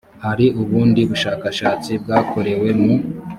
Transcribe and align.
hari 0.25 0.45
ubundi 0.61 1.01
bushakashatsi 1.11 1.91
bwakorewe 2.03 2.67
mu 2.79 2.93